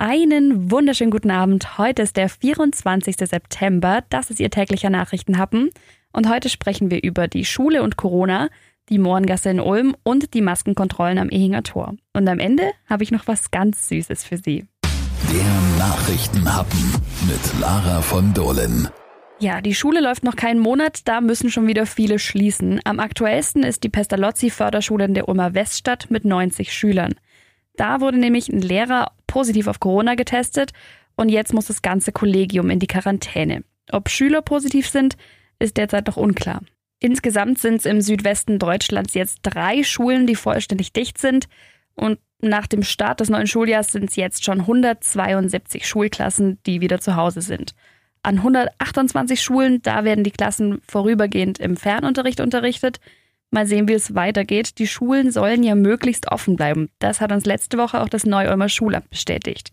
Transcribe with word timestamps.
Einen 0.00 0.70
wunderschönen 0.70 1.10
guten 1.10 1.32
Abend. 1.32 1.76
Heute 1.76 2.02
ist 2.02 2.16
der 2.16 2.28
24. 2.28 3.16
September. 3.16 4.04
Das 4.10 4.30
ist 4.30 4.38
Ihr 4.38 4.48
täglicher 4.48 4.90
Nachrichtenhappen. 4.90 5.70
Und 6.12 6.28
heute 6.28 6.48
sprechen 6.48 6.88
wir 6.92 7.02
über 7.02 7.26
die 7.26 7.44
Schule 7.44 7.82
und 7.82 7.96
Corona, 7.96 8.48
die 8.90 8.98
Mohrengasse 8.98 9.50
in 9.50 9.58
Ulm 9.58 9.96
und 10.04 10.34
die 10.34 10.40
Maskenkontrollen 10.40 11.18
am 11.18 11.30
Ehinger 11.30 11.64
Tor. 11.64 11.96
Und 12.12 12.28
am 12.28 12.38
Ende 12.38 12.70
habe 12.88 13.02
ich 13.02 13.10
noch 13.10 13.26
was 13.26 13.50
ganz 13.50 13.88
Süßes 13.88 14.22
für 14.22 14.36
Sie. 14.36 14.68
Der 15.32 15.78
Nachrichtenhappen 15.84 16.92
mit 17.26 17.60
Lara 17.60 18.00
von 18.00 18.32
Dohlen. 18.32 18.88
Ja, 19.40 19.60
die 19.60 19.74
Schule 19.74 20.00
läuft 20.00 20.22
noch 20.22 20.36
keinen 20.36 20.60
Monat, 20.60 21.08
da 21.08 21.20
müssen 21.20 21.50
schon 21.50 21.66
wieder 21.66 21.86
viele 21.86 22.20
schließen. 22.20 22.80
Am 22.84 23.00
aktuellsten 23.00 23.64
ist 23.64 23.82
die 23.82 23.88
Pestalozzi-Förderschule 23.88 25.06
in 25.06 25.14
der 25.14 25.28
Ulmer 25.28 25.54
Weststadt 25.54 26.08
mit 26.08 26.24
90 26.24 26.72
Schülern. 26.72 27.16
Da 27.74 28.00
wurde 28.00 28.18
nämlich 28.18 28.48
ein 28.48 28.60
Lehrer 28.60 29.12
positiv 29.28 29.68
auf 29.68 29.78
Corona 29.78 30.16
getestet 30.16 30.72
und 31.14 31.28
jetzt 31.28 31.54
muss 31.54 31.66
das 31.66 31.82
ganze 31.82 32.10
Kollegium 32.10 32.70
in 32.70 32.80
die 32.80 32.88
Quarantäne. 32.88 33.62
Ob 33.92 34.08
Schüler 34.08 34.42
positiv 34.42 34.88
sind, 34.88 35.16
ist 35.60 35.76
derzeit 35.76 36.08
noch 36.08 36.16
unklar. 36.16 36.62
Insgesamt 37.00 37.58
sind 37.58 37.76
es 37.76 37.86
im 37.86 38.00
Südwesten 38.00 38.58
Deutschlands 38.58 39.14
jetzt 39.14 39.40
drei 39.42 39.84
Schulen, 39.84 40.26
die 40.26 40.34
vollständig 40.34 40.92
dicht 40.92 41.18
sind. 41.18 41.46
Und 41.94 42.18
nach 42.40 42.66
dem 42.66 42.82
Start 42.82 43.20
des 43.20 43.30
neuen 43.30 43.46
Schuljahres 43.46 43.92
sind 43.92 44.10
es 44.10 44.16
jetzt 44.16 44.44
schon 44.44 44.60
172 44.60 45.86
Schulklassen, 45.86 46.58
die 46.66 46.80
wieder 46.80 47.00
zu 47.00 47.16
Hause 47.16 47.40
sind. 47.40 47.74
An 48.22 48.38
128 48.38 49.40
Schulen, 49.40 49.80
da 49.82 50.04
werden 50.04 50.24
die 50.24 50.32
Klassen 50.32 50.80
vorübergehend 50.86 51.58
im 51.58 51.76
Fernunterricht 51.76 52.40
unterrichtet. 52.40 53.00
Mal 53.50 53.66
sehen, 53.66 53.88
wie 53.88 53.94
es 53.94 54.14
weitergeht. 54.14 54.78
Die 54.78 54.86
Schulen 54.86 55.30
sollen 55.30 55.62
ja 55.62 55.74
möglichst 55.74 56.30
offen 56.30 56.56
bleiben. 56.56 56.90
Das 56.98 57.20
hat 57.20 57.32
uns 57.32 57.46
letzte 57.46 57.78
Woche 57.78 58.00
auch 58.00 58.08
das 58.08 58.26
Neu-Ulmer 58.26 58.68
Schulamt 58.68 59.08
bestätigt. 59.08 59.72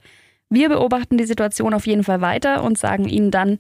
Wir 0.50 0.70
beobachten 0.70 1.18
die 1.18 1.26
Situation 1.26 1.74
auf 1.74 1.88
jeden 1.88 2.04
Fall 2.04 2.22
weiter 2.22 2.64
und 2.64 2.78
sagen 2.78 3.08
Ihnen 3.10 3.32
dann, 3.32 3.60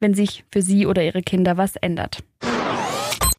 wenn 0.00 0.14
sich 0.14 0.44
für 0.52 0.60
Sie 0.60 0.86
oder 0.86 1.02
Ihre 1.02 1.22
Kinder 1.22 1.56
was 1.56 1.76
ändert. 1.76 2.22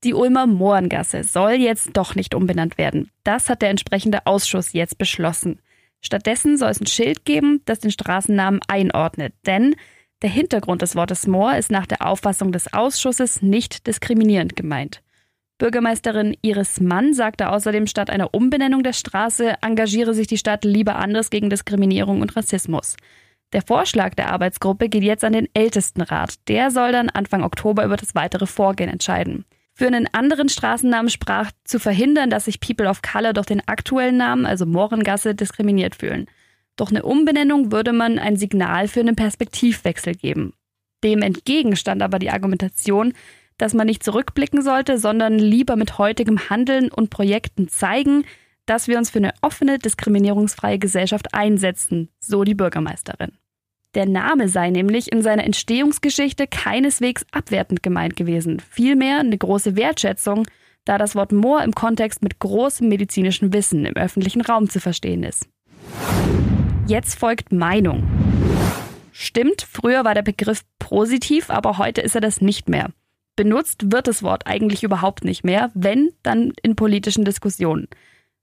Die 0.03 0.13
Ulmer 0.13 0.47
Mohrengasse 0.47 1.23
soll 1.23 1.53
jetzt 1.53 1.89
doch 1.93 2.15
nicht 2.15 2.35
umbenannt 2.35 2.77
werden. 2.77 3.09
Das 3.23 3.49
hat 3.49 3.61
der 3.61 3.69
entsprechende 3.69 4.25
Ausschuss 4.25 4.73
jetzt 4.73 4.97
beschlossen. 4.97 5.59
Stattdessen 6.01 6.57
soll 6.57 6.69
es 6.69 6.79
ein 6.79 6.87
Schild 6.87 7.25
geben, 7.25 7.61
das 7.65 7.79
den 7.79 7.91
Straßennamen 7.91 8.61
einordnet. 8.67 9.33
Denn 9.45 9.75
der 10.21 10.29
Hintergrund 10.29 10.81
des 10.81 10.95
Wortes 10.95 11.27
Moor 11.27 11.55
ist 11.55 11.71
nach 11.71 11.87
der 11.87 12.05
Auffassung 12.05 12.51
des 12.51 12.71
Ausschusses 12.71 13.41
nicht 13.41 13.87
diskriminierend 13.87 14.55
gemeint. 14.55 15.01
Bürgermeisterin 15.57 16.35
Iris 16.41 16.81
Mann 16.81 17.13
sagte 17.13 17.49
außerdem, 17.49 17.87
statt 17.87 18.09
einer 18.09 18.33
Umbenennung 18.33 18.83
der 18.83 18.93
Straße 18.93 19.55
engagiere 19.61 20.13
sich 20.13 20.27
die 20.27 20.37
Stadt 20.37 20.65
lieber 20.65 20.97
anders 20.97 21.29
gegen 21.29 21.49
Diskriminierung 21.49 22.21
und 22.21 22.35
Rassismus. 22.35 22.97
Der 23.53 23.61
Vorschlag 23.61 24.15
der 24.15 24.31
Arbeitsgruppe 24.31 24.89
geht 24.89 25.03
jetzt 25.03 25.23
an 25.23 25.31
den 25.31 25.47
Ältestenrat. 25.53 26.35
Der 26.49 26.71
soll 26.71 26.91
dann 26.91 27.09
Anfang 27.09 27.43
Oktober 27.43 27.85
über 27.85 27.95
das 27.95 28.15
weitere 28.15 28.47
Vorgehen 28.47 28.89
entscheiden. 28.89 29.45
Für 29.71 29.87
einen 29.87 30.07
anderen 30.13 30.49
Straßennamen 30.49 31.09
sprach 31.09 31.51
zu 31.63 31.79
verhindern, 31.79 32.29
dass 32.29 32.45
sich 32.45 32.59
People 32.59 32.89
of 32.89 33.01
Color 33.01 33.33
durch 33.33 33.45
den 33.45 33.65
aktuellen 33.65 34.17
Namen, 34.17 34.45
also 34.45 34.65
Mohrengasse, 34.65 35.35
diskriminiert 35.35 35.95
fühlen. 35.95 36.27
Doch 36.75 36.91
eine 36.91 37.03
Umbenennung 37.03 37.71
würde 37.71 37.93
man 37.93 38.19
ein 38.19 38.35
Signal 38.35 38.89
für 38.89 38.99
einen 38.99 39.15
Perspektivwechsel 39.15 40.15
geben. 40.15 40.53
Dem 41.03 41.21
entgegen 41.21 41.75
stand 41.75 42.01
aber 42.01 42.19
die 42.19 42.31
Argumentation, 42.31 43.13
dass 43.57 43.73
man 43.73 43.87
nicht 43.87 44.03
zurückblicken 44.03 44.61
sollte, 44.61 44.97
sondern 44.97 45.39
lieber 45.39 45.75
mit 45.75 45.97
heutigem 45.97 46.49
Handeln 46.49 46.91
und 46.91 47.09
Projekten 47.09 47.67
zeigen, 47.67 48.25
dass 48.65 48.87
wir 48.87 48.97
uns 48.97 49.09
für 49.09 49.19
eine 49.19 49.33
offene, 49.41 49.79
diskriminierungsfreie 49.79 50.79
Gesellschaft 50.79 51.33
einsetzen, 51.33 52.09
so 52.19 52.43
die 52.43 52.55
Bürgermeisterin. 52.55 53.31
Der 53.93 54.05
Name 54.05 54.49
sei 54.49 54.71
nämlich 54.71 55.11
in 55.11 55.21
seiner 55.21 55.45
Entstehungsgeschichte 55.45 56.47
keineswegs 56.47 57.25
abwertend 57.31 57.81
gemeint 57.81 58.17
gewesen, 58.17 58.59
vielmehr 58.59 59.19
eine 59.19 59.37
große 59.37 59.77
Wertschätzung, 59.77 60.45
da 60.83 60.97
das 60.97 61.15
Wort 61.15 61.31
Moor 61.31 61.63
im 61.63 61.73
Kontext 61.73 62.21
mit 62.21 62.39
großem 62.39 62.89
medizinischen 62.89 63.53
Wissen 63.53 63.85
im 63.85 63.95
öffentlichen 63.95 64.41
Raum 64.41 64.69
zu 64.69 64.79
verstehen 64.81 65.23
ist. 65.23 65.47
Jetzt 66.87 67.17
folgt 67.17 67.51
Meinung. 67.51 68.03
Stimmt, 69.11 69.61
früher 69.61 70.03
war 70.03 70.13
der 70.13 70.23
Begriff 70.23 70.63
positiv, 70.77 71.49
aber 71.49 71.77
heute 71.77 72.01
ist 72.01 72.15
er 72.15 72.21
das 72.21 72.41
nicht 72.41 72.67
mehr. 72.67 72.89
Benutzt 73.35 73.91
wird 73.91 74.07
das 74.07 74.23
Wort 74.23 74.47
eigentlich 74.47 74.83
überhaupt 74.83 75.23
nicht 75.23 75.43
mehr, 75.43 75.71
wenn, 75.73 76.13
dann 76.23 76.53
in 76.63 76.75
politischen 76.75 77.25
Diskussionen. 77.25 77.87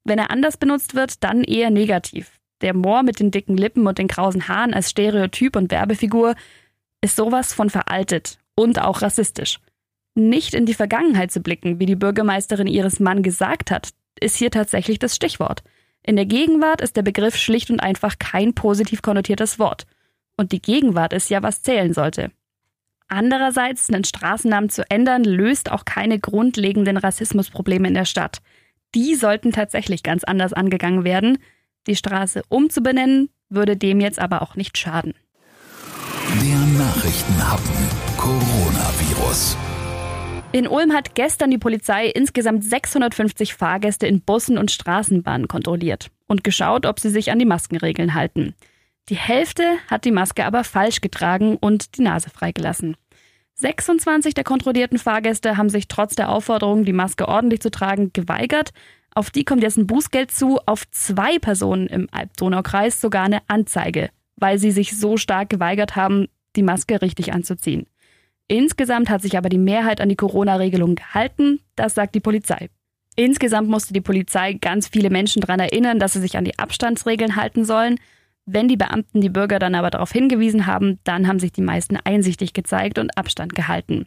Wenn 0.05 0.19
er 0.19 0.31
anders 0.31 0.57
benutzt 0.57 0.95
wird, 0.95 1.25
dann 1.25 1.45
eher 1.45 1.71
negativ. 1.71 2.41
Der 2.61 2.75
Moor 2.75 3.03
mit 3.03 3.19
den 3.19 3.31
dicken 3.31 3.57
Lippen 3.57 3.87
und 3.87 3.99
den 3.99 4.09
krausen 4.09 4.49
Haaren 4.49 4.75
als 4.75 4.91
Stereotyp 4.91 5.57
und 5.57 5.71
Werbefigur 5.71 6.35
ist 7.01 7.17
sowas 7.17 7.53
von 7.53 7.71
veraltet 7.71 8.39
und 8.55 8.81
auch 8.81 9.03
rassistisch. 9.03 9.61
Nicht 10.15 10.55
in 10.55 10.67
die 10.67 10.75
Vergangenheit 10.75 11.33
zu 11.33 11.41
blicken, 11.41 11.81
wie 11.81 11.87
die 11.87 11.97
Bürgermeisterin 11.97 12.67
ihres 12.67 13.01
Mann 13.01 13.23
gesagt 13.23 13.71
hat, 13.71 13.91
ist 14.21 14.37
hier 14.37 14.51
tatsächlich 14.51 14.99
das 14.99 15.17
Stichwort. 15.17 15.63
In 16.03 16.17
der 16.17 16.27
Gegenwart 16.27 16.81
ist 16.81 16.97
der 16.97 17.03
Begriff 17.03 17.37
schlicht 17.37 17.71
und 17.71 17.81
einfach 17.81 18.19
kein 18.19 18.55
positiv 18.55 19.03
konnotiertes 19.03 19.59
Wort. 19.59 19.87
Und 20.37 20.53
die 20.53 20.61
Gegenwart 20.61 21.13
ist 21.13 21.31
ja, 21.31 21.43
was 21.43 21.63
zählen 21.63 21.95
sollte. 21.95 22.31
Andererseits, 23.15 23.91
einen 23.91 24.05
Straßennamen 24.05 24.71
zu 24.71 24.91
ändern, 24.91 25.23
löst 25.23 25.71
auch 25.71 25.85
keine 25.85 26.19
grundlegenden 26.19 26.97
Rassismusprobleme 26.97 27.87
in 27.87 27.93
der 27.93 28.07
Stadt. 28.07 28.39
Die 28.95 29.17
sollten 29.17 29.53
tatsächlich 29.53 30.03
ganz 30.03 30.25
anders 30.25 30.55
angegangen 30.55 31.05
werden. 31.05 31.37
Die 31.87 31.95
Straße 31.95 32.43
umzubenennen, 32.49 33.29
würde 33.51 33.77
dem 33.77 34.01
jetzt 34.01 34.19
aber 34.19 34.41
auch 34.41 34.57
nicht 34.57 34.79
schaden. 34.79 35.13
Der 36.41 36.57
Nachrichtenhappen 36.79 37.75
Coronavirus. 38.17 39.59
In 40.53 40.67
Ulm 40.67 40.95
hat 40.95 41.15
gestern 41.15 41.51
die 41.51 41.59
Polizei 41.59 42.07
insgesamt 42.07 42.65
650 42.65 43.53
Fahrgäste 43.53 44.07
in 44.07 44.23
Bussen 44.23 44.57
und 44.57 44.71
Straßenbahnen 44.71 45.49
kontrolliert 45.49 46.11
und 46.29 46.45
geschaut, 46.45 46.87
ob 46.87 46.99
sie 46.99 47.11
sich 47.11 47.31
an 47.31 47.39
die 47.39 47.45
Maskenregeln 47.45 48.15
halten. 48.15 48.55
Die 49.11 49.17
Hälfte 49.17 49.65
hat 49.89 50.07
die 50.07 50.13
Maske 50.13 50.47
aber 50.47 50.65
falsch 50.65 51.03
getragen 51.03 51.59
und 51.59 51.99
die 51.99 52.03
Nase 52.03 52.31
freigelassen. 52.31 52.97
26 53.63 54.35
der 54.35 54.45
kontrollierten 54.45 54.99
Fahrgäste 54.99 55.57
haben 55.57 55.71
sich 55.71 55.89
trotz 55.89 56.15
der 56.15 56.29
Aufforderung, 56.29 56.85
die 56.85 56.93
Maske 56.93 57.29
ordentlich 57.29 57.61
zu 57.61 57.71
tragen, 57.71 58.13
geweigert. 58.13 58.71
Auf 59.15 59.31
die 59.31 59.45
kommt 59.45 59.63
jetzt 59.63 59.79
ein 59.79 59.87
Bußgeld 59.87 60.31
zu, 60.31 60.59
auf 60.67 60.89
zwei 60.91 61.39
Personen 61.39 61.87
im 61.87 62.09
Alb-Donau-Kreis 62.11 63.01
sogar 63.01 63.25
eine 63.25 63.41
Anzeige, 63.49 64.11
weil 64.37 64.59
sie 64.59 64.71
sich 64.71 64.99
so 64.99 65.17
stark 65.17 65.49
geweigert 65.49 65.97
haben, 65.97 66.27
die 66.57 66.63
Maske 66.63 67.01
richtig 67.01 67.33
anzuziehen. 67.33 67.87
Insgesamt 68.49 69.09
hat 69.09 69.23
sich 69.23 69.39
aber 69.39 69.49
die 69.49 69.59
Mehrheit 69.59 70.01
an 70.01 70.09
die 70.09 70.17
Corona-Regelung 70.17 70.97
gehalten, 70.97 71.61
das 71.77 71.95
sagt 71.95 72.15
die 72.15 72.21
Polizei. 72.21 72.69
Insgesamt 73.15 73.69
musste 73.69 73.93
die 73.93 74.01
Polizei 74.01 74.55
ganz 74.55 74.89
viele 74.89 75.11
Menschen 75.11 75.41
daran 75.41 75.61
erinnern, 75.61 75.99
dass 75.99 76.15
sie 76.15 76.21
sich 76.21 76.37
an 76.37 76.45
die 76.45 76.59
Abstandsregeln 76.59 77.37
halten 77.37 77.65
sollen. 77.65 78.01
Wenn 78.45 78.69
die 78.69 78.77
Beamten 78.77 79.21
die 79.21 79.29
Bürger 79.29 79.59
dann 79.59 79.75
aber 79.75 79.91
darauf 79.91 80.11
hingewiesen 80.11 80.67
haben, 80.67 80.99
dann 81.05 81.29
haben 81.29 81.39
sich 81.39 81.53
die 81.53 81.63
meisten 81.63 81.97
einsichtig 81.97 82.53
gezeigt 82.53 82.99
und 82.99 83.17
Abstand 83.17 83.55
gehalten. 83.55 84.07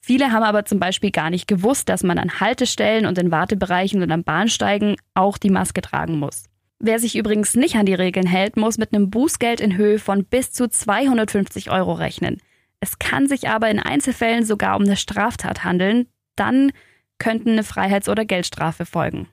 Viele 0.00 0.32
haben 0.32 0.42
aber 0.42 0.64
zum 0.64 0.78
Beispiel 0.78 1.10
gar 1.10 1.30
nicht 1.30 1.48
gewusst, 1.48 1.88
dass 1.88 2.02
man 2.02 2.18
an 2.18 2.40
Haltestellen 2.40 3.06
und 3.06 3.18
in 3.18 3.30
Wartebereichen 3.30 4.02
und 4.02 4.10
am 4.12 4.24
Bahnsteigen 4.24 4.96
auch 5.14 5.38
die 5.38 5.50
Maske 5.50 5.80
tragen 5.80 6.18
muss. 6.18 6.44
Wer 6.78 6.98
sich 6.98 7.16
übrigens 7.16 7.54
nicht 7.54 7.76
an 7.76 7.86
die 7.86 7.94
Regeln 7.94 8.26
hält, 8.26 8.56
muss 8.56 8.78
mit 8.78 8.92
einem 8.92 9.10
Bußgeld 9.10 9.60
in 9.60 9.76
Höhe 9.76 9.98
von 9.98 10.24
bis 10.24 10.52
zu 10.52 10.68
250 10.68 11.70
Euro 11.70 11.92
rechnen. 11.94 12.38
Es 12.80 12.98
kann 12.98 13.26
sich 13.26 13.48
aber 13.48 13.70
in 13.70 13.80
Einzelfällen 13.80 14.44
sogar 14.44 14.76
um 14.76 14.82
eine 14.82 14.96
Straftat 14.96 15.64
handeln. 15.64 16.06
Dann 16.36 16.72
könnten 17.18 17.50
eine 17.50 17.64
Freiheits- 17.64 18.08
oder 18.08 18.24
Geldstrafe 18.24 18.84
folgen. 18.84 19.26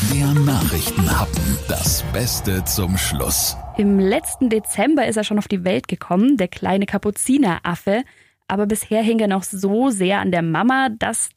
Der 0.00 0.32
Nachrichtenhappen. 0.32 1.58
Das 1.66 2.04
Beste 2.12 2.64
zum 2.64 2.96
Schluss. 2.96 3.56
Im 3.76 3.98
letzten 3.98 4.48
Dezember 4.48 5.06
ist 5.08 5.16
er 5.16 5.24
schon 5.24 5.38
auf 5.38 5.48
die 5.48 5.64
Welt 5.64 5.88
gekommen, 5.88 6.36
der 6.36 6.46
kleine 6.46 6.86
Kapuzineraffe. 6.86 8.04
Aber 8.46 8.66
bisher 8.66 9.02
hing 9.02 9.18
er 9.18 9.26
noch 9.26 9.42
so 9.42 9.90
sehr 9.90 10.20
an 10.20 10.30
der 10.30 10.42
Mama, 10.42 10.88
dass 10.96 11.30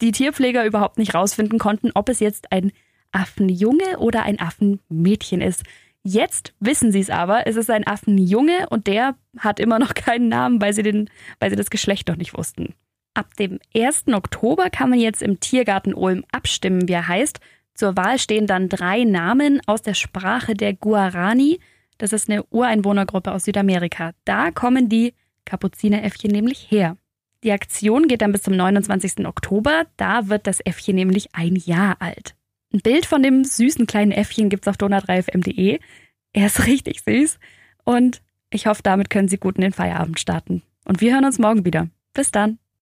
die 0.00 0.10
Tierpfleger 0.10 0.66
überhaupt 0.66 0.98
nicht 0.98 1.14
rausfinden 1.14 1.60
konnten, 1.60 1.92
ob 1.94 2.08
es 2.08 2.18
jetzt 2.18 2.50
ein 2.50 2.72
Affenjunge 3.12 3.98
oder 3.98 4.24
ein 4.24 4.40
Affenmädchen 4.40 5.40
ist. 5.40 5.62
Jetzt 6.02 6.54
wissen 6.58 6.90
sie 6.90 7.00
es 7.00 7.10
aber, 7.10 7.46
es 7.46 7.54
ist 7.54 7.70
ein 7.70 7.86
Affenjunge 7.86 8.68
und 8.68 8.88
der 8.88 9.14
hat 9.38 9.60
immer 9.60 9.78
noch 9.78 9.94
keinen 9.94 10.28
Namen, 10.28 10.60
weil 10.60 10.72
sie, 10.72 10.82
den, 10.82 11.08
weil 11.38 11.50
sie 11.50 11.56
das 11.56 11.70
Geschlecht 11.70 12.08
noch 12.08 12.16
nicht 12.16 12.36
wussten. 12.36 12.74
Ab 13.14 13.34
dem 13.36 13.60
1. 13.76 14.08
Oktober 14.08 14.70
kann 14.70 14.90
man 14.90 14.98
jetzt 14.98 15.22
im 15.22 15.38
Tiergarten 15.38 15.94
Ulm 15.94 16.24
abstimmen, 16.32 16.88
wie 16.88 16.92
er 16.92 17.06
heißt. 17.06 17.40
Zur 17.78 17.96
Wahl 17.96 18.18
stehen 18.18 18.48
dann 18.48 18.68
drei 18.68 19.04
Namen 19.04 19.60
aus 19.66 19.82
der 19.82 19.94
Sprache 19.94 20.54
der 20.54 20.74
Guarani. 20.74 21.60
Das 21.96 22.12
ist 22.12 22.28
eine 22.28 22.42
Ureinwohnergruppe 22.42 23.30
aus 23.30 23.44
Südamerika. 23.44 24.14
Da 24.24 24.50
kommen 24.50 24.88
die 24.88 25.14
Kapuzineräffchen 25.44 26.32
nämlich 26.32 26.72
her. 26.72 26.96
Die 27.44 27.52
Aktion 27.52 28.08
geht 28.08 28.20
dann 28.20 28.32
bis 28.32 28.42
zum 28.42 28.56
29. 28.56 29.24
Oktober. 29.24 29.84
Da 29.96 30.28
wird 30.28 30.48
das 30.48 30.58
Äffchen 30.58 30.96
nämlich 30.96 31.36
ein 31.36 31.54
Jahr 31.54 31.94
alt. 32.00 32.34
Ein 32.74 32.80
Bild 32.80 33.06
von 33.06 33.22
dem 33.22 33.44
süßen 33.44 33.86
kleinen 33.86 34.10
Äffchen 34.10 34.48
gibt's 34.48 34.66
auf 34.66 34.74
donau3fm.de. 34.74 35.78
Er 36.32 36.46
ist 36.46 36.66
richtig 36.66 37.02
süß. 37.02 37.38
Und 37.84 38.22
ich 38.50 38.66
hoffe, 38.66 38.82
damit 38.82 39.08
können 39.08 39.28
Sie 39.28 39.38
gut 39.38 39.54
in 39.54 39.62
den 39.62 39.72
Feierabend 39.72 40.18
starten. 40.18 40.62
Und 40.84 41.00
wir 41.00 41.12
hören 41.14 41.24
uns 41.24 41.38
morgen 41.38 41.64
wieder. 41.64 41.88
Bis 42.12 42.32
dann. 42.32 42.58